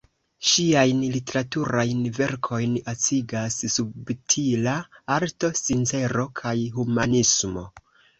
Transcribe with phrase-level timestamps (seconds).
[0.51, 4.73] Ŝiajn literaturajn verkojn ecigas subtila
[5.17, 7.67] arto, sincero kaj humanismo.